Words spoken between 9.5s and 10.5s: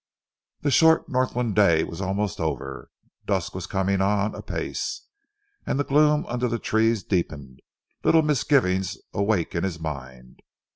in his mind.